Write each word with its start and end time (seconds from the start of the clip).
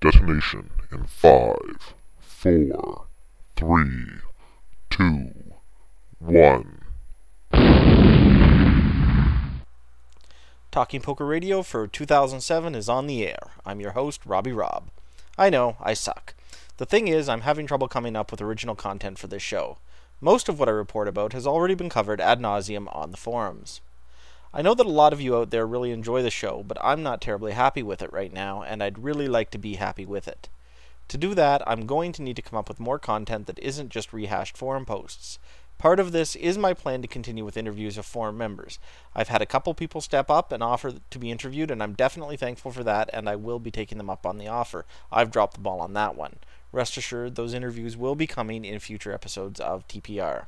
Detonation 0.00 0.70
in 0.92 1.06
five, 1.06 1.94
four, 2.20 3.06
three, 3.56 3.90
two, 4.90 5.30
one. 6.20 6.82
Talking 10.70 11.00
Poker 11.00 11.26
Radio 11.26 11.64
for 11.64 11.88
2007 11.88 12.76
is 12.76 12.88
on 12.88 13.08
the 13.08 13.26
air. 13.26 13.38
I'm 13.66 13.80
your 13.80 13.90
host, 13.90 14.20
Robbie 14.24 14.52
Robb. 14.52 14.84
I 15.36 15.50
know, 15.50 15.76
I 15.80 15.94
suck. 15.94 16.34
The 16.76 16.86
thing 16.86 17.08
is, 17.08 17.28
I'm 17.28 17.40
having 17.40 17.66
trouble 17.66 17.88
coming 17.88 18.14
up 18.14 18.30
with 18.30 18.40
original 18.40 18.76
content 18.76 19.18
for 19.18 19.26
this 19.26 19.42
show. 19.42 19.78
Most 20.20 20.48
of 20.48 20.60
what 20.60 20.68
I 20.68 20.72
report 20.72 21.08
about 21.08 21.32
has 21.32 21.44
already 21.44 21.74
been 21.74 21.88
covered 21.88 22.20
ad 22.20 22.38
nauseum 22.38 22.86
on 22.94 23.10
the 23.10 23.16
forums. 23.16 23.80
I 24.52 24.62
know 24.62 24.74
that 24.74 24.86
a 24.86 24.90
lot 24.90 25.12
of 25.12 25.20
you 25.20 25.36
out 25.36 25.50
there 25.50 25.66
really 25.66 25.90
enjoy 25.90 26.22
the 26.22 26.30
show, 26.30 26.64
but 26.66 26.78
I'm 26.82 27.02
not 27.02 27.20
terribly 27.20 27.52
happy 27.52 27.82
with 27.82 28.00
it 28.00 28.12
right 28.12 28.32
now, 28.32 28.62
and 28.62 28.82
I'd 28.82 28.98
really 28.98 29.28
like 29.28 29.50
to 29.50 29.58
be 29.58 29.74
happy 29.74 30.06
with 30.06 30.26
it. 30.26 30.48
To 31.08 31.18
do 31.18 31.34
that, 31.34 31.62
I'm 31.66 31.86
going 31.86 32.12
to 32.12 32.22
need 32.22 32.36
to 32.36 32.42
come 32.42 32.58
up 32.58 32.68
with 32.68 32.80
more 32.80 32.98
content 32.98 33.46
that 33.46 33.58
isn't 33.58 33.90
just 33.90 34.12
rehashed 34.12 34.56
forum 34.56 34.86
posts. 34.86 35.38
Part 35.78 36.00
of 36.00 36.12
this 36.12 36.34
is 36.34 36.58
my 36.58 36.74
plan 36.74 37.02
to 37.02 37.08
continue 37.08 37.44
with 37.44 37.56
interviews 37.56 37.96
of 37.96 38.04
forum 38.04 38.36
members. 38.36 38.78
I've 39.14 39.28
had 39.28 39.40
a 39.40 39.46
couple 39.46 39.72
people 39.74 40.00
step 40.00 40.28
up 40.28 40.50
and 40.50 40.62
offer 40.62 40.94
to 41.08 41.18
be 41.18 41.30
interviewed, 41.30 41.70
and 41.70 41.82
I'm 41.82 41.92
definitely 41.92 42.36
thankful 42.36 42.72
for 42.72 42.82
that, 42.84 43.08
and 43.12 43.28
I 43.28 43.36
will 43.36 43.58
be 43.58 43.70
taking 43.70 43.96
them 43.96 44.10
up 44.10 44.26
on 44.26 44.38
the 44.38 44.48
offer. 44.48 44.86
I've 45.12 45.30
dropped 45.30 45.54
the 45.54 45.60
ball 45.60 45.80
on 45.80 45.92
that 45.92 46.16
one. 46.16 46.38
Rest 46.72 46.96
assured, 46.96 47.36
those 47.36 47.54
interviews 47.54 47.96
will 47.96 48.14
be 48.14 48.26
coming 48.26 48.64
in 48.64 48.80
future 48.80 49.12
episodes 49.12 49.60
of 49.60 49.86
TPR. 49.86 50.46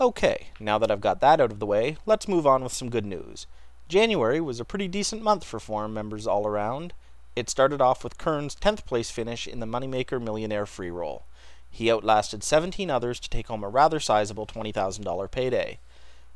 Okay, 0.00 0.50
now 0.60 0.78
that 0.78 0.92
I've 0.92 1.00
got 1.00 1.18
that 1.20 1.40
out 1.40 1.50
of 1.50 1.58
the 1.58 1.66
way, 1.66 1.96
let's 2.06 2.28
move 2.28 2.46
on 2.46 2.62
with 2.62 2.72
some 2.72 2.88
good 2.88 3.04
news. 3.04 3.48
January 3.88 4.40
was 4.40 4.60
a 4.60 4.64
pretty 4.64 4.86
decent 4.86 5.22
month 5.22 5.42
for 5.42 5.58
forum 5.58 5.92
members 5.92 6.24
all 6.24 6.46
around. 6.46 6.92
It 7.34 7.50
started 7.50 7.80
off 7.80 8.04
with 8.04 8.16
Kern's 8.16 8.54
10th 8.54 8.86
place 8.86 9.10
finish 9.10 9.48
in 9.48 9.58
the 9.58 9.66
Moneymaker 9.66 10.22
Millionaire 10.22 10.66
Free 10.66 10.92
Roll. 10.92 11.24
He 11.68 11.90
outlasted 11.90 12.44
17 12.44 12.88
others 12.90 13.18
to 13.18 13.28
take 13.28 13.48
home 13.48 13.64
a 13.64 13.68
rather 13.68 13.98
sizable 13.98 14.46
$20,000 14.46 15.30
payday. 15.32 15.80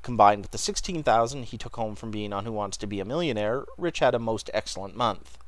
Combined 0.03 0.43
with 0.43 0.51
the 0.51 0.59
16,000 0.59 1.45
he 1.45 1.57
took 1.57 1.77
home 1.77 1.95
from 1.95 2.11
being 2.11 2.33
on 2.33 2.45
Who 2.45 2.53
Wants 2.53 2.77
to 2.79 2.89
Be 2.89 2.99
a 2.99 3.05
Millionaire, 3.05 3.65
Rich 3.79 4.01
had 4.01 4.17
a 4.17 4.19
most 4.19 4.51
excellent 4.53 4.97
month. 4.97 5.39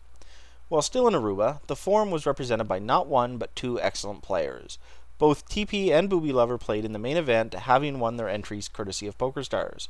While 0.69 0.83
still 0.83 1.09
in 1.09 1.15
Aruba, 1.15 1.67
the 1.67 1.75
forum 1.75 2.13
was 2.13 2.27
represented 2.27 2.69
by 2.69 2.79
not 2.79 3.09
one 3.09 3.39
but 3.39 3.57
two 3.57 3.81
excellent 3.81 4.23
players. 4.23 4.79
Both 5.19 5.49
TP 5.49 5.91
and 5.91 6.11
Booby 6.11 6.33
Lover 6.33 6.59
played 6.59 6.85
in 6.85 6.93
the 6.93 6.99
main 6.99 7.17
event, 7.17 7.55
having 7.55 8.01
won 8.01 8.17
their 8.17 8.29
entries 8.29 8.69
courtesy 8.69 9.07
of 9.07 9.17
PokerStars. 9.17 9.89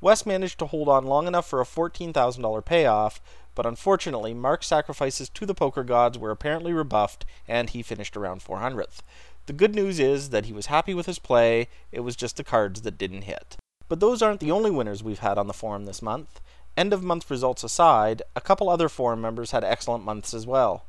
Wes 0.00 0.26
managed 0.26 0.58
to 0.58 0.66
hold 0.66 0.88
on 0.88 1.04
long 1.04 1.26
enough 1.26 1.46
for 1.46 1.60
a 1.60 1.64
$14,000 1.64 2.64
payoff, 2.64 3.20
but 3.54 3.66
unfortunately, 3.66 4.34
Mark's 4.34 4.66
sacrifices 4.66 5.28
to 5.28 5.46
the 5.46 5.54
poker 5.54 5.84
gods 5.84 6.18
were 6.18 6.30
apparently 6.30 6.72
rebuffed, 6.72 7.24
and 7.46 7.70
he 7.70 7.82
finished 7.82 8.16
around 8.16 8.40
400th. 8.40 9.00
The 9.46 9.52
good 9.52 9.74
news 9.74 10.00
is 10.00 10.30
that 10.30 10.46
he 10.46 10.52
was 10.52 10.66
happy 10.66 10.94
with 10.94 11.06
his 11.06 11.18
play, 11.18 11.68
it 11.92 12.00
was 12.00 12.16
just 12.16 12.36
the 12.36 12.44
cards 12.44 12.82
that 12.82 12.98
didn't 12.98 13.22
hit. 13.22 13.56
But 13.88 14.00
those 14.00 14.22
aren't 14.22 14.40
the 14.40 14.50
only 14.50 14.70
winners 14.70 15.02
we've 15.02 15.18
had 15.18 15.36
on 15.36 15.48
the 15.48 15.52
forum 15.52 15.84
this 15.84 16.00
month. 16.00 16.40
End 16.76 16.92
of 16.92 17.02
month 17.02 17.30
results 17.30 17.62
aside, 17.62 18.22
a 18.34 18.40
couple 18.40 18.70
other 18.70 18.88
forum 18.88 19.20
members 19.20 19.50
had 19.50 19.62
excellent 19.62 20.04
months 20.04 20.32
as 20.32 20.46
well. 20.46 20.86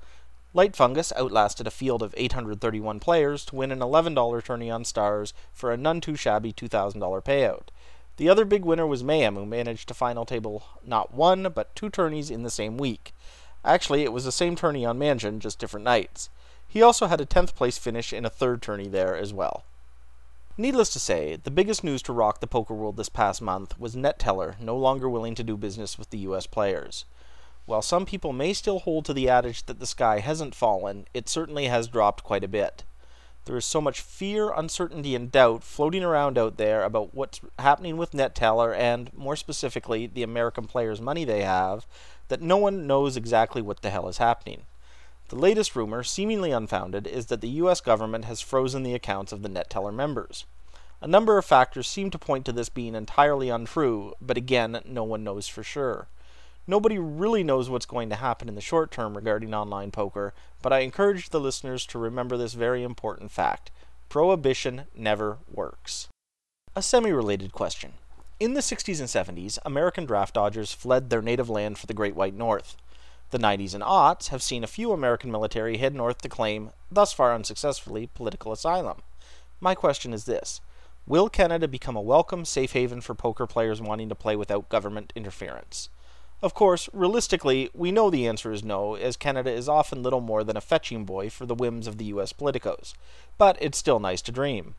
Light 0.56 0.76
Fungus 0.76 1.12
outlasted 1.16 1.66
a 1.66 1.72
field 1.72 2.04
of 2.04 2.14
831 2.16 3.00
players 3.00 3.44
to 3.46 3.56
win 3.56 3.72
an 3.72 3.80
$11 3.80 4.44
tourney 4.44 4.70
on 4.70 4.86
Stars 4.86 5.34
for 5.52 5.72
a 5.72 5.78
none 5.78 6.00
too 6.00 6.16
shabby 6.16 6.54
$2,000 6.54 7.00
payout. 7.24 7.70
The 8.18 8.30
other 8.30 8.46
big 8.46 8.64
winner 8.64 8.86
was 8.86 9.04
Mayhem, 9.04 9.34
who 9.34 9.48
managed 9.48 9.88
to 9.88 9.96
final 9.96 10.26
table 10.26 10.64
not 10.86 11.12
one, 11.12 11.52
but 11.56 11.76
two 11.76 11.90
tourneys 11.90 12.30
in 12.30 12.44
the 12.44 12.52
same 12.52 12.78
week. 12.78 13.16
Actually, 13.66 14.04
it 14.04 14.14
was 14.14 14.26
the 14.26 14.32
same 14.32 14.56
tourney 14.56 14.86
on 14.86 15.00
Mansion, 15.00 15.40
just 15.40 15.58
different 15.58 15.86
nights. 15.86 16.30
He 16.68 16.84
also 16.84 17.08
had 17.08 17.20
a 17.20 17.26
10th 17.26 17.56
place 17.56 17.80
finish 17.80 18.14
in 18.14 18.24
a 18.24 18.30
third 18.30 18.62
tourney 18.62 18.88
there 18.88 19.16
as 19.16 19.34
well. 19.34 19.64
Needless 20.56 20.94
to 20.94 21.00
say, 21.00 21.36
the 21.36 21.50
biggest 21.50 21.84
news 21.84 22.04
to 22.04 22.14
rock 22.14 22.40
the 22.40 22.46
poker 22.46 22.76
world 22.76 22.98
this 22.98 23.10
past 23.10 23.42
month 23.42 23.80
was 23.80 23.96
Neteller 23.96 24.60
no 24.60 24.78
longer 24.78 25.10
willing 25.10 25.34
to 25.34 25.44
do 25.44 25.58
business 25.58 25.98
with 25.98 26.12
the 26.12 26.20
US 26.20 26.46
players. 26.46 27.06
While 27.66 27.82
some 27.82 28.06
people 28.06 28.34
may 28.34 28.54
still 28.54 28.80
hold 28.80 29.06
to 29.06 29.14
the 29.14 29.30
adage 29.30 29.66
that 29.68 29.80
the 29.80 29.86
sky 29.86 30.20
hasn't 30.20 30.56
fallen, 30.56 31.06
it 31.14 31.30
certainly 31.30 31.66
has 31.68 31.88
dropped 31.88 32.24
quite 32.24 32.44
a 32.44 32.50
bit. 32.50 32.84
There 33.46 33.58
is 33.58 33.66
so 33.66 33.82
much 33.82 34.02
fear, 34.02 34.52
uncertainty, 34.52 35.16
and 35.16 35.32
doubt 35.32 35.64
floating 35.64 36.04
around 36.04 36.38
out 36.38 36.58
there 36.58 36.84
about 36.84 37.14
what's 37.14 37.42
happening 37.60 37.98
with 37.98 38.12
Neteller 38.12 38.76
and, 38.76 39.14
more 39.14 39.36
specifically, 39.36 40.08
the 40.08 40.24
American 40.24 40.66
players' 40.66 41.02
money 41.02 41.26
they 41.26 41.44
have, 41.44 41.86
that 42.30 42.42
no 42.42 42.58
one 42.58 42.88
knows 42.88 43.18
exactly 43.18 43.62
what 43.62 43.82
the 43.82 43.90
hell 43.90 44.08
is 44.08 44.18
happening. 44.18 44.64
The 45.30 45.36
latest 45.36 45.76
rumor, 45.76 46.04
seemingly 46.04 46.52
unfounded, 46.52 47.08
is 47.08 47.26
that 47.28 47.42
the 47.42 47.50
US 47.50 47.82
government 47.82 48.26
has 48.26 48.40
frozen 48.40 48.84
the 48.84 48.94
accounts 48.94 49.32
of 49.32 49.42
the 49.42 49.50
Neteller 49.50 49.94
members. 49.94 50.46
A 51.02 51.08
number 51.08 51.38
of 51.38 51.46
factors 51.46 51.88
seem 51.88 52.12
to 52.12 52.20
point 52.20 52.46
to 52.46 52.54
this 52.54 52.70
being 52.70 52.96
entirely 52.96 53.50
untrue, 53.50 54.14
but 54.22 54.38
again, 54.38 54.80
no 54.86 55.04
one 55.04 55.24
knows 55.24 55.48
for 55.48 55.64
sure. 55.64 56.08
Nobody 56.66 56.98
really 56.98 57.44
knows 57.44 57.70
what's 57.70 57.86
going 57.86 58.10
to 58.10 58.16
happen 58.16 58.48
in 58.48 58.56
the 58.56 58.62
short 58.62 58.90
term 58.90 59.16
regarding 59.16 59.54
online 59.54 59.92
poker, 59.92 60.34
but 60.62 60.72
I 60.72 60.80
encourage 60.80 61.30
the 61.30 61.42
listeners 61.42 61.86
to 61.88 62.00
remember 62.00 62.38
this 62.38 62.54
very 62.54 62.84
important 62.84 63.32
fact 63.32 63.70
prohibition 64.08 64.84
never 64.96 65.40
works. 65.52 66.08
A 66.76 66.82
semi 66.82 67.12
related 67.12 67.52
question. 67.52 67.94
In 68.40 68.54
the 68.54 68.62
60s 68.62 69.00
and 69.00 69.38
70s, 69.38 69.58
American 69.66 70.06
draft 70.06 70.36
dodgers 70.36 70.72
fled 70.72 71.10
their 71.10 71.22
native 71.22 71.50
land 71.50 71.78
for 71.78 71.88
the 71.88 71.94
Great 71.94 72.16
White 72.16 72.34
North. 72.34 72.78
The 73.32 73.40
90s 73.40 73.74
and 73.74 73.84
aughts 73.84 74.30
have 74.30 74.44
seen 74.44 74.64
a 74.64 74.68
few 74.68 74.92
American 74.92 75.32
military 75.32 75.78
head 75.78 75.94
north 75.94 76.22
to 76.22 76.30
claim, 76.30 76.70
thus 76.92 77.12
far 77.12 77.34
unsuccessfully, 77.34 78.08
political 78.14 78.52
asylum. 78.52 79.02
My 79.60 79.76
question 79.76 80.14
is 80.14 80.26
this 80.26 80.62
Will 81.06 81.28
Canada 81.28 81.68
become 81.68 81.98
a 81.98 82.02
welcome 82.02 82.46
safe 82.46 82.72
haven 82.72 83.02
for 83.02 83.16
poker 83.16 83.48
players 83.48 83.82
wanting 83.82 84.08
to 84.08 84.16
play 84.16 84.36
without 84.38 84.70
government 84.70 85.12
interference? 85.16 85.90
Of 86.44 86.54
course, 86.54 86.90
realistically, 86.92 87.70
we 87.74 87.94
know 87.94 88.10
the 88.10 88.28
answer 88.28 88.52
is 88.52 88.66
no, 88.66 88.96
as 88.96 89.16
Canada 89.16 89.50
is 89.50 89.70
often 89.70 90.04
little 90.04 90.20
more 90.20 90.44
than 90.44 90.58
a 90.58 90.62
fetching 90.62 91.06
boy 91.06 91.30
for 91.30 91.46
the 91.46 91.56
whims 91.56 91.88
of 91.88 91.98
the 91.98 92.04
US 92.06 92.34
politicos. 92.34 92.94
But 93.38 93.58
it's 93.62 93.78
still 93.78 94.02
nice 94.02 94.22
to 94.24 94.32
dream. 94.34 94.76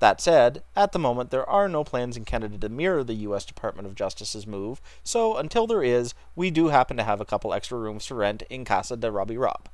That 0.00 0.20
said, 0.20 0.62
at 0.76 0.92
the 0.92 0.98
moment 0.98 1.30
there 1.30 1.48
are 1.48 1.70
no 1.70 1.84
plans 1.84 2.18
in 2.18 2.26
Canada 2.26 2.58
to 2.58 2.68
mirror 2.68 3.02
the 3.02 3.14
US 3.14 3.46
Department 3.46 3.88
of 3.88 3.94
Justice's 3.94 4.46
move, 4.46 4.82
so 5.02 5.38
until 5.38 5.66
there 5.66 5.82
is, 5.82 6.12
we 6.36 6.50
do 6.50 6.68
happen 6.68 6.98
to 6.98 7.04
have 7.04 7.20
a 7.20 7.24
couple 7.24 7.54
extra 7.54 7.78
rooms 7.78 8.04
to 8.06 8.14
rent 8.14 8.42
in 8.50 8.66
Casa 8.66 8.94
de 8.94 9.10
Robbie 9.10 9.38
Rob. 9.38 9.70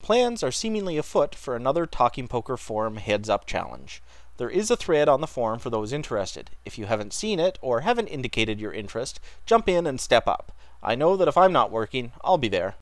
Plans 0.00 0.44
are 0.44 0.52
seemingly 0.52 0.96
afoot 0.96 1.34
for 1.34 1.56
another 1.56 1.86
Talking 1.86 2.28
Poker 2.28 2.56
Forum 2.56 2.98
Heads 2.98 3.28
Up 3.28 3.46
Challenge. 3.46 4.00
There 4.38 4.50
is 4.50 4.70
a 4.70 4.76
thread 4.76 5.08
on 5.08 5.20
the 5.20 5.26
forum 5.26 5.58
for 5.58 5.70
those 5.70 5.92
interested. 5.92 6.50
If 6.64 6.78
you 6.78 6.86
haven't 6.86 7.14
seen 7.14 7.40
it 7.40 7.58
or 7.62 7.80
haven't 7.80 8.08
indicated 8.08 8.60
your 8.60 8.72
interest, 8.72 9.18
jump 9.46 9.68
in 9.68 9.86
and 9.86 10.00
step 10.00 10.28
up. 10.28 10.52
I 10.82 10.94
know 10.94 11.16
that 11.16 11.28
if 11.28 11.38
I'm 11.38 11.52
not 11.52 11.70
working, 11.70 12.12
I'll 12.22 12.38
be 12.38 12.48
there. 12.48 12.74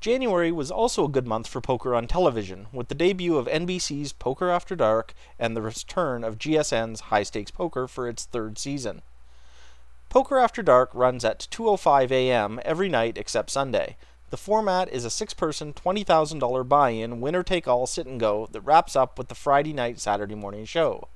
January 0.00 0.50
was 0.50 0.70
also 0.70 1.04
a 1.04 1.10
good 1.10 1.26
month 1.26 1.46
for 1.46 1.60
poker 1.60 1.94
on 1.94 2.06
television, 2.06 2.68
with 2.72 2.88
the 2.88 2.94
debut 2.94 3.36
of 3.36 3.46
NBC's 3.46 4.14
Poker 4.14 4.48
After 4.48 4.74
Dark 4.74 5.12
and 5.38 5.54
the 5.54 5.60
return 5.60 6.24
of 6.24 6.38
GSN's 6.38 7.00
High 7.00 7.24
Stakes 7.24 7.50
Poker 7.50 7.86
for 7.86 8.08
its 8.08 8.24
third 8.24 8.56
season. 8.58 9.02
Poker 10.08 10.38
After 10.38 10.62
Dark 10.62 10.90
runs 10.94 11.22
at 11.22 11.46
2:05 11.50 12.10
a.m. 12.10 12.58
every 12.64 12.88
night 12.88 13.18
except 13.18 13.50
Sunday. 13.50 13.98
The 14.30 14.36
format 14.36 14.88
is 14.88 15.04
a 15.04 15.10
six-person, 15.10 15.72
$20,000 15.72 16.68
buy-in, 16.68 17.20
winner-take-all 17.20 17.88
sit-and-go 17.88 18.48
that 18.52 18.60
wraps 18.60 18.94
up 18.94 19.18
with 19.18 19.26
the 19.26 19.34
Friday 19.34 19.72
night 19.72 19.98
Saturday 19.98 20.36
morning 20.36 20.64
show. 20.64 21.08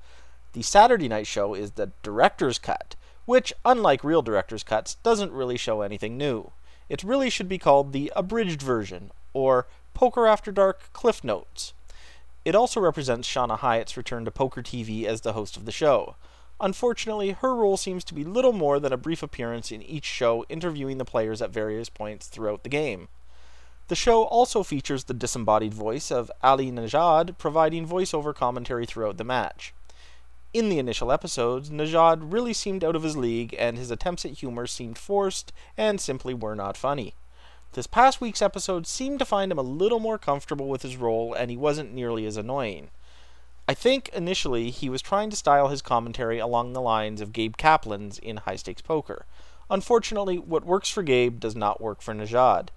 The 0.51 0.61
Saturday 0.61 1.07
night 1.07 1.25
show 1.25 1.53
is 1.53 1.71
the 1.71 1.91
director's 2.03 2.59
cut, 2.59 2.97
which, 3.23 3.53
unlike 3.63 4.03
real 4.03 4.21
director's 4.21 4.63
cuts, 4.63 4.95
doesn't 4.95 5.31
really 5.31 5.55
show 5.55 5.81
anything 5.81 6.17
new. 6.17 6.51
It 6.89 7.03
really 7.03 7.29
should 7.29 7.47
be 7.47 7.57
called 7.57 7.93
the 7.93 8.11
abridged 8.17 8.61
version, 8.61 9.11
or 9.33 9.65
Poker 9.93 10.27
After 10.27 10.51
Dark 10.51 10.91
Cliff 10.91 11.23
Notes. 11.23 11.73
It 12.43 12.53
also 12.53 12.81
represents 12.81 13.29
Shana 13.29 13.59
Hiatt's 13.59 13.95
return 13.95 14.25
to 14.25 14.31
Poker 14.31 14.61
TV 14.61 15.05
as 15.05 15.21
the 15.21 15.33
host 15.33 15.55
of 15.55 15.63
the 15.63 15.71
show. 15.71 16.17
Unfortunately, 16.61 17.31
her 17.31 17.53
role 17.53 17.77
seems 17.77 18.03
to 18.05 18.13
be 18.13 18.23
little 18.23 18.53
more 18.53 18.79
than 18.79 18.93
a 18.93 18.97
brief 18.97 19.21
appearance 19.21 19.71
in 19.71 19.81
each 19.81 20.05
show, 20.05 20.45
interviewing 20.47 20.97
the 20.97 21.05
players 21.05 21.41
at 21.41 21.49
various 21.49 21.89
points 21.89 22.27
throughout 22.27 22.63
the 22.63 22.69
game. 22.69 23.09
The 23.87 23.95
show 23.95 24.23
also 24.23 24.63
features 24.63 25.03
the 25.03 25.13
disembodied 25.13 25.73
voice 25.73 26.11
of 26.11 26.31
Ali 26.41 26.71
Nejad 26.71 27.37
providing 27.37 27.87
voiceover 27.87 28.33
commentary 28.33 28.85
throughout 28.85 29.17
the 29.17 29.23
match. 29.23 29.73
In 30.53 30.69
the 30.69 30.79
initial 30.79 31.11
episodes, 31.11 31.69
Nejad 31.69 32.31
really 32.31 32.53
seemed 32.53 32.83
out 32.83 32.95
of 32.95 33.03
his 33.03 33.17
league, 33.17 33.53
and 33.59 33.77
his 33.77 33.91
attempts 33.91 34.23
at 34.23 34.31
humor 34.31 34.65
seemed 34.65 34.97
forced 34.97 35.51
and 35.77 35.99
simply 35.99 36.33
were 36.33 36.55
not 36.55 36.77
funny. 36.77 37.13
This 37.73 37.87
past 37.87 38.21
week's 38.21 38.41
episode 38.41 38.87
seemed 38.87 39.19
to 39.19 39.25
find 39.25 39.51
him 39.51 39.59
a 39.59 39.63
little 39.63 39.99
more 39.99 40.17
comfortable 40.17 40.69
with 40.69 40.81
his 40.81 40.95
role, 40.95 41.33
and 41.33 41.51
he 41.51 41.57
wasn't 41.57 41.93
nearly 41.93 42.25
as 42.25 42.37
annoying. 42.37 42.89
I 43.67 43.73
think 43.73 44.09
initially 44.09 44.69
he 44.69 44.89
was 44.89 45.01
trying 45.01 45.31
to 45.31 45.35
style 45.35 45.69
his 45.69 45.81
commentary 45.81 46.37
along 46.37 46.73
the 46.73 46.81
lines 46.81 47.19
of 47.19 47.33
Gabe 47.33 47.57
Kaplan's 47.57 48.19
in 48.19 48.37
High 48.37 48.57
Stakes 48.57 48.83
Poker. 48.83 49.25
Unfortunately, 49.71 50.37
what 50.37 50.65
works 50.65 50.89
for 50.89 51.01
Gabe 51.01 51.39
does 51.39 51.55
not 51.55 51.81
work 51.81 52.01
for 52.01 52.13
Nejad. 52.13 52.67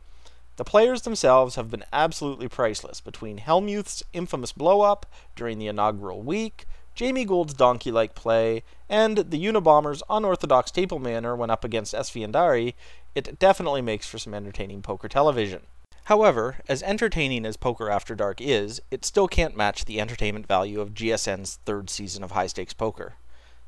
The 0.56 0.64
players 0.64 1.02
themselves 1.02 1.56
have 1.56 1.70
been 1.70 1.84
absolutely 1.92 2.48
priceless 2.48 3.02
between 3.02 3.38
Hellmuth's 3.38 4.02
infamous 4.14 4.50
blow 4.50 4.80
up 4.80 5.04
during 5.36 5.58
the 5.58 5.68
inaugural 5.68 6.22
week, 6.22 6.66
Jamie 6.94 7.26
Gold's 7.26 7.54
donkey 7.54 7.92
like 7.92 8.14
play, 8.14 8.64
and 8.88 9.18
the 9.18 9.46
Unabomber's 9.46 10.02
unorthodox 10.08 10.70
table 10.70 10.98
manner 10.98 11.36
when 11.36 11.50
up 11.50 11.64
against 11.64 11.94
Esfandiari, 11.94 12.74
it 13.14 13.38
definitely 13.38 13.82
makes 13.82 14.08
for 14.08 14.18
some 14.18 14.34
entertaining 14.34 14.80
poker 14.80 15.06
television. 15.06 15.60
However, 16.08 16.56
as 16.66 16.82
entertaining 16.84 17.44
as 17.44 17.58
Poker 17.58 17.90
After 17.90 18.14
Dark 18.14 18.40
is, 18.40 18.80
it 18.90 19.04
still 19.04 19.28
can't 19.28 19.54
match 19.54 19.84
the 19.84 20.00
entertainment 20.00 20.46
value 20.46 20.80
of 20.80 20.94
GSN's 20.94 21.58
third 21.66 21.90
season 21.90 22.24
of 22.24 22.30
high 22.30 22.46
stakes 22.46 22.72
poker. 22.72 23.16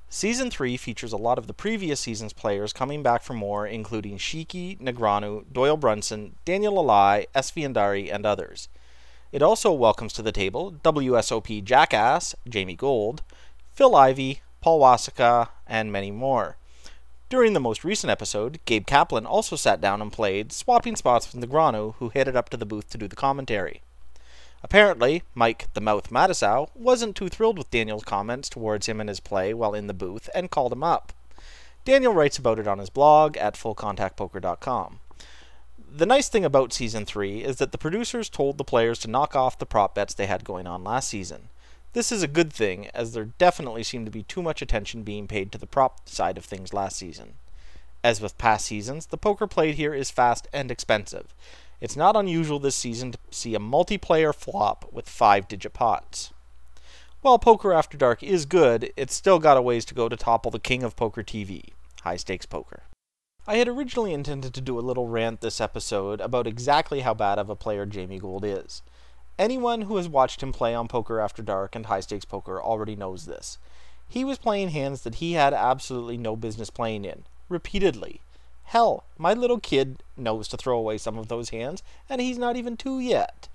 Season 0.08 0.50
3 0.50 0.78
features 0.78 1.12
a 1.12 1.19
lot 1.19 1.37
of 1.37 1.46
the 1.46 1.52
previous 1.52 2.00
season's 2.00 2.32
players 2.32 2.72
coming 2.72 3.02
back 3.02 3.22
for 3.22 3.34
more, 3.34 3.66
including 3.66 4.16
Shiki, 4.16 4.81
Negreanu, 4.81 5.44
Doyle 5.52 5.76
Brunson, 5.76 6.37
Daniel 6.46 6.82
Alaei, 6.82 7.26
Esfandiari, 7.34 8.10
and 8.10 8.25
others. 8.25 8.70
It 9.32 9.43
also 9.43 9.70
welcomes 9.70 10.14
to 10.14 10.22
the 10.22 10.32
table 10.32 10.72
WSOP 10.82 11.62
Jackass, 11.62 12.34
Jamie 12.48 12.75
Gold, 12.75 13.22
Phil 13.75 13.94
Ivey, 13.94 14.40
Paul 14.62 14.81
Wasicka, 14.81 15.50
and 15.66 15.93
many 15.93 16.10
more. 16.10 16.56
During 17.31 17.53
the 17.53 17.61
most 17.61 17.85
recent 17.85 18.11
episode, 18.11 18.59
Gabe 18.65 18.85
Kaplan 18.85 19.25
also 19.25 19.55
sat 19.55 19.81
down 19.81 20.03
and 20.03 20.12
played, 20.12 20.50
swapping 20.50 20.97
spots 20.97 21.32
with 21.32 21.41
Negreanu, 21.41 21.94
who 22.00 22.09
headed 22.09 22.35
up 22.35 22.49
to 22.49 22.56
the 22.56 22.67
booth 22.67 22.91
to 22.91 22.99
do 22.99 23.06
the 23.06 23.15
commentary. 23.15 23.82
Apparently, 24.65 25.23
Mike 25.32 25.69
the 25.75 25.81
Mouth 25.81 26.11
Matusow 26.11 26.71
wasn't 26.75 27.15
too 27.15 27.29
thrilled 27.29 27.56
with 27.56 27.71
Daniel's 27.71 28.03
comments 28.03 28.49
towards 28.49 28.88
him 28.88 28.99
and 28.99 29.09
his 29.09 29.21
play 29.21 29.55
while 29.55 29.75
in 29.75 29.87
the 29.87 29.94
booth 29.94 30.29
and 30.35 30.50
called 30.50 30.73
him 30.73 30.82
up. 30.82 31.12
Daniel 31.85 32.12
writes 32.12 32.37
about 32.37 32.59
it 32.59 32.67
on 32.67 32.81
his 32.81 32.91
blog 32.91 33.37
at 33.37 33.55
fullcontactpoker.com. 33.55 34.99
The 35.88 36.06
nice 36.06 36.29
thing 36.29 36.44
about 36.44 36.73
season 36.73 37.05
3 37.05 37.44
is 37.44 37.59
that 37.59 37.71
the 37.71 37.79
producers 37.79 38.29
told 38.29 38.59
the 38.59 38.65
players 38.65 38.99
to 39.00 39.09
knock 39.09 39.37
off 39.37 39.56
the 39.56 39.67
prop 39.67 39.94
bets 39.94 40.15
they 40.15 40.27
had 40.27 40.43
going 40.43 40.67
on 40.67 40.82
last 40.82 41.09
season. 41.09 41.49
This 41.92 42.12
is 42.12 42.22
a 42.22 42.28
good 42.28 42.52
thing, 42.52 42.88
as 42.88 43.12
there 43.12 43.25
definitely 43.25 43.82
seemed 43.82 44.06
to 44.06 44.12
be 44.12 44.22
too 44.22 44.42
much 44.42 44.62
attention 44.62 45.02
being 45.02 45.26
paid 45.26 45.50
to 45.52 45.58
the 45.58 45.66
prop 45.66 46.08
side 46.08 46.38
of 46.38 46.44
things 46.44 46.72
last 46.72 46.96
season. 46.96 47.34
As 48.02 48.20
with 48.20 48.38
past 48.38 48.66
seasons, 48.66 49.06
the 49.06 49.19
poker 49.19 49.46
played 49.46 49.75
here 49.75 49.92
is 49.92 50.10
fast 50.10 50.48
and 50.52 50.70
expensive, 50.70 51.34
it's 51.81 51.96
not 51.96 52.14
unusual 52.14 52.58
this 52.58 52.76
season 52.76 53.12
to 53.12 53.19
see 53.31 53.54
a 53.54 53.58
multiplayer 53.58 54.34
flop 54.34 54.92
with 54.92 55.08
five 55.08 55.48
digit 55.48 55.72
pots. 55.72 56.32
While 57.22 57.38
Poker 57.38 57.72
After 57.72 57.96
Dark 57.96 58.22
is 58.22 58.46
good, 58.46 58.93
it's 58.96 59.14
still 59.14 59.38
got 59.38 59.56
a 59.56 59.62
ways 59.62 59.84
to 59.86 59.94
go 59.94 60.08
to 60.08 60.16
topple 60.16 60.50
the 60.50 60.58
king 60.58 60.82
of 60.82 60.96
poker 60.96 61.22
TV, 61.22 61.70
high 62.02 62.16
stakes 62.16 62.46
poker. 62.46 62.82
I 63.46 63.56
had 63.56 63.69
originally 63.69 64.12
intended 64.12 64.52
to 64.54 64.60
do 64.60 64.78
a 64.78 64.81
little 64.81 65.08
rant 65.08 65.40
this 65.40 65.60
episode 65.60 66.20
about 66.20 66.46
exactly 66.46 67.00
how 67.00 67.14
bad 67.14 67.38
of 67.38 67.48
a 67.48 67.56
player 67.56 67.86
Jamie 67.86 68.19
Gold 68.19 68.44
is. 68.44 68.82
Anyone 69.40 69.81
who 69.81 69.96
has 69.96 70.06
watched 70.06 70.42
him 70.42 70.52
play 70.52 70.75
on 70.75 70.87
Poker 70.87 71.19
After 71.19 71.42
Dark 71.42 71.75
and 71.75 71.87
high 71.87 72.00
stakes 72.00 72.26
poker 72.26 72.60
already 72.60 72.94
knows 72.94 73.25
this. 73.25 73.56
He 74.06 74.22
was 74.22 74.37
playing 74.37 74.69
hands 74.69 75.00
that 75.00 75.14
he 75.14 75.32
had 75.32 75.54
absolutely 75.54 76.19
no 76.19 76.37
business 76.37 76.69
playing 76.69 77.06
in, 77.06 77.25
repeatedly. 77.48 78.20
Hell, 78.64 79.04
my 79.16 79.32
little 79.32 79.58
kid 79.58 80.02
knows 80.14 80.46
to 80.48 80.58
throw 80.58 80.76
away 80.76 80.98
some 80.98 81.16
of 81.16 81.28
those 81.28 81.48
hands, 81.48 81.82
and 82.06 82.20
he's 82.20 82.37
not 82.37 82.54
even 82.54 82.76
two 82.76 83.00
yet. 83.00 83.48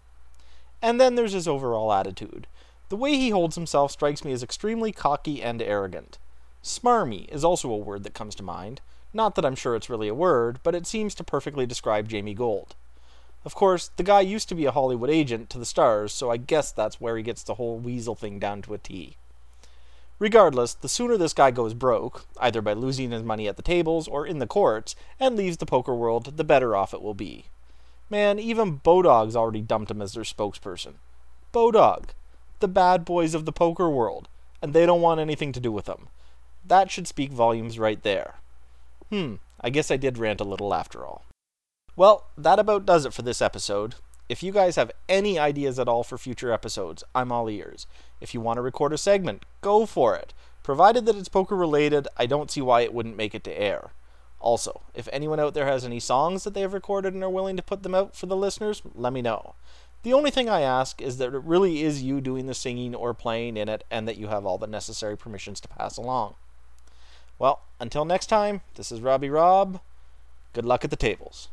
And 0.82 1.00
then 1.00 1.14
there's 1.14 1.34
his 1.34 1.48
overall 1.48 1.94
attitude. 1.94 2.48
The 2.90 2.98
way 2.98 3.16
he 3.16 3.30
holds 3.30 3.54
himself 3.54 3.92
strikes 3.92 4.26
me 4.26 4.32
as 4.32 4.42
extremely 4.42 4.92
cocky 4.92 5.44
and 5.44 5.62
arrogant. 5.62 6.18
Smarmy 6.64 7.30
is 7.30 7.44
also 7.44 7.70
a 7.70 7.78
word 7.78 8.04
that 8.06 8.16
comes 8.16 8.34
to 8.38 8.44
mind. 8.44 8.82
Not 9.14 9.36
that 9.36 9.46
I'm 9.46 9.54
sure 9.54 9.76
it's 9.76 9.92
really 9.92 10.08
a 10.08 10.16
word, 10.16 10.62
but 10.64 10.74
it 10.74 10.88
seems 10.88 11.14
to 11.14 11.24
perfectly 11.24 11.68
describe 11.68 12.10
Jamie 12.10 12.34
Gold. 12.34 12.76
Of 13.46 13.54
course, 13.54 13.92
the 13.96 14.04
guy 14.04 14.22
used 14.22 14.50
to 14.50 14.56
be 14.56 14.66
a 14.66 14.72
Hollywood 14.72 15.12
agent 15.12 15.52
to 15.52 15.60
the 15.60 15.66
stars, 15.66 16.12
so 16.12 16.32
I 16.32 16.38
guess 16.38 16.72
that's 16.72 17.00
where 17.00 17.16
he 17.16 17.22
gets 17.22 17.44
the 17.44 17.56
whole 17.56 17.78
weasel 17.78 18.16
thing 18.16 18.40
down 18.40 18.64
to 18.64 18.74
a 18.74 18.80
T. 18.80 19.18
Regardless, 20.18 20.74
the 20.74 20.90
sooner 20.90 21.16
this 21.16 21.34
guy 21.34 21.52
goes 21.52 21.76
broke, 21.76 22.26
either 22.40 22.62
by 22.62 22.74
losing 22.74 23.12
his 23.12 23.22
money 23.22 23.48
at 23.48 23.56
the 23.56 23.62
tables 23.62 24.08
or 24.08 24.26
in 24.26 24.40
the 24.40 24.48
courts, 24.48 24.96
and 25.20 25.36
leaves 25.36 25.58
the 25.58 25.66
poker 25.66 25.94
world, 25.94 26.38
the 26.38 26.44
better 26.44 26.76
off 26.76 26.94
it 26.94 27.04
will 27.04 27.14
be. 27.14 27.46
Man, 28.10 28.40
even 28.40 28.80
Bodog's 28.80 29.36
already 29.36 29.62
dumped 29.62 29.92
him 29.92 30.02
as 30.02 30.14
their 30.14 30.24
spokesperson. 30.24 30.96
Bodog, 31.54 32.10
the 32.62 32.68
bad 32.68 33.06
boys 33.06 33.36
of 33.36 33.46
the 33.46 33.52
poker 33.52 33.90
world, 33.90 34.28
and 34.62 34.74
they 34.74 34.86
don't 34.86 35.02
want 35.02 35.20
anything 35.20 35.52
to 35.52 35.60
do 35.60 35.72
with 35.72 35.86
them. 35.86 36.08
That 36.66 36.90
should 36.90 37.08
speak 37.08 37.32
volumes 37.32 37.78
right 37.78 38.02
there. 38.02 38.36
Hmm, 39.12 39.36
I 39.62 39.70
guess 39.70 39.92
I 39.92 39.98
did 39.98 40.18
rant 40.18 40.42
a 40.42 40.46
little 40.46 40.74
after 40.74 41.06
all. 41.06 41.24
Well, 41.98 42.26
that 42.38 42.60
about 42.60 42.86
does 42.86 43.06
it 43.06 43.14
for 43.14 43.22
this 43.22 43.42
episode. 43.42 43.96
If 44.28 44.44
you 44.44 44.52
guys 44.52 44.76
have 44.76 44.92
any 45.08 45.40
ideas 45.40 45.80
at 45.80 45.88
all 45.88 46.04
for 46.04 46.18
future 46.18 46.52
episodes, 46.52 47.06
I'm 47.14 47.32
all 47.32 47.50
ears. 47.50 47.88
If 48.20 48.34
you 48.34 48.42
want 48.42 48.58
to 48.58 48.62
record 48.62 48.92
a 48.92 48.98
segment, 48.98 49.46
go 49.62 49.86
for 49.86 50.14
it. 50.16 50.34
Provided 50.62 51.06
that 51.06 51.16
it's 51.16 51.30
poker 51.30 51.56
related, 51.56 52.08
I 52.18 52.26
don't 52.26 52.52
see 52.52 52.60
why 52.60 52.82
it 52.82 52.94
wouldn't 52.94 53.16
make 53.16 53.34
it 53.34 53.46
to 53.46 53.58
air. 53.58 53.92
Also, 54.42 54.82
if 54.94 55.08
anyone 55.14 55.40
out 55.40 55.54
there 55.54 55.68
has 55.68 55.86
any 55.86 56.02
songs 56.02 56.44
that 56.44 56.54
they 56.54 56.62
have 56.62 56.74
recorded 56.74 57.14
and 57.14 57.24
are 57.24 57.30
willing 57.30 57.56
to 57.56 57.64
put 57.64 57.84
them 57.84 57.96
out 57.96 58.16
for 58.16 58.26
the 58.26 58.36
listeners, 58.36 58.82
let 58.94 59.14
me 59.14 59.22
know. 59.22 59.56
The 60.04 60.14
only 60.14 60.32
thing 60.32 60.50
I 60.50 60.62
ask 60.62 61.02
is 61.02 61.18
that 61.18 61.34
it 61.34 61.44
really 61.44 61.82
is 61.82 62.04
you 62.04 62.20
doing 62.20 62.48
the 62.48 62.54
singing 62.54 62.94
or 62.94 63.14
playing 63.14 63.56
in 63.56 63.70
it 63.70 63.86
and 63.90 64.08
that 64.08 64.18
you 64.18 64.28
have 64.28 64.46
all 64.46 64.58
the 64.58 64.68
necessary 64.68 65.18
permissions 65.18 65.62
to 65.62 65.70
pass 65.70 65.96
along. 65.98 66.36
Well, 67.40 67.62
until 67.80 68.06
next 68.06 68.28
time, 68.28 68.62
this 68.76 68.92
is 68.92 69.02
Robbie 69.02 69.30
Rob. 69.30 69.80
Good 70.54 70.66
luck 70.66 70.84
at 70.84 70.90
the 70.90 70.96
tables. 70.96 71.48